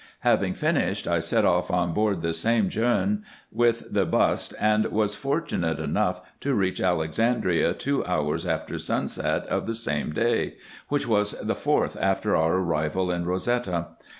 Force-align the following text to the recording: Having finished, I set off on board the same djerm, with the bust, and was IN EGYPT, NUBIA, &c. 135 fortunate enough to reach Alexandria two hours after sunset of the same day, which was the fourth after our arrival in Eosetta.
Having 0.21 0.55
finished, 0.55 1.07
I 1.07 1.19
set 1.19 1.45
off 1.45 1.69
on 1.69 1.93
board 1.93 2.21
the 2.21 2.33
same 2.33 2.69
djerm, 2.69 3.21
with 3.51 3.93
the 3.93 4.03
bust, 4.03 4.55
and 4.59 4.83
was 4.87 5.13
IN 5.13 5.13
EGYPT, 5.13 5.13
NUBIA, 5.13 5.13
&c. 5.13 5.27
135 5.27 5.29
fortunate 5.29 5.89
enough 5.91 6.39
to 6.39 6.53
reach 6.55 6.81
Alexandria 6.81 7.73
two 7.75 8.03
hours 8.07 8.47
after 8.47 8.79
sunset 8.79 9.45
of 9.45 9.67
the 9.67 9.75
same 9.75 10.11
day, 10.11 10.55
which 10.87 11.07
was 11.07 11.33
the 11.33 11.53
fourth 11.53 11.95
after 12.01 12.35
our 12.35 12.53
arrival 12.55 13.11
in 13.11 13.25
Eosetta. 13.25 13.89